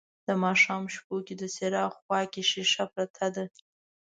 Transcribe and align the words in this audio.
د 0.27 0.29
ماښام 0.43 0.83
شپو 0.95 1.15
کې 1.25 1.35
د 1.41 1.43
څراغ 1.55 1.91
خواکې 2.01 2.41
شیشه 2.51 2.85
پرته 2.93 3.25
ده 3.35 3.45